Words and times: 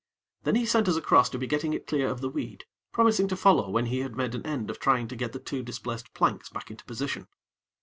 Then 0.45 0.55
he 0.55 0.65
sent 0.65 0.87
us 0.89 0.95
across 0.95 1.29
to 1.29 1.37
be 1.37 1.45
getting 1.45 1.73
it 1.73 1.85
clear 1.85 2.07
of 2.09 2.21
the 2.21 2.29
weed, 2.29 2.63
promising 2.91 3.27
to 3.27 3.35
follow 3.35 3.69
when 3.69 3.85
he 3.85 3.99
had 3.99 4.15
made 4.17 4.33
an 4.33 4.43
end 4.47 4.71
of 4.71 4.79
trying 4.79 5.07
to 5.09 5.15
get 5.15 5.31
the 5.31 5.37
two 5.37 5.61
displaced 5.61 6.11
planks 6.15 6.49
back 6.49 6.71
into 6.71 6.83
position. 6.85 7.27